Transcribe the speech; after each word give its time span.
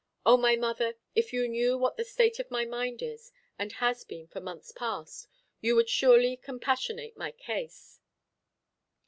O 0.25 0.35
my 0.35 0.55
mother, 0.55 0.97
if 1.13 1.31
you 1.31 1.47
knew 1.47 1.77
what 1.77 1.95
the 1.95 2.03
state 2.03 2.39
of 2.39 2.49
my 2.49 2.65
mind 2.65 3.03
is, 3.03 3.31
and 3.59 3.73
has 3.73 4.03
been 4.03 4.25
for 4.25 4.39
months 4.41 4.71
past, 4.71 5.27
you 5.59 5.75
would 5.75 5.89
surely 5.89 6.35
compassionate 6.37 7.15
my 7.15 7.31
case. 7.31 7.99